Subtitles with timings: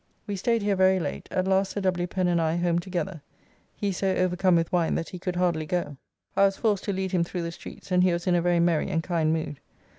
[0.25, 2.07] We staid here very late, at last Sir W.
[2.07, 3.21] Pen and I home together,
[3.75, 5.95] he so overcome with wine that he could hardly go;
[6.35, 8.59] I was forced to lead him through the streets and he was in a very
[8.59, 9.59] merry and kind mood.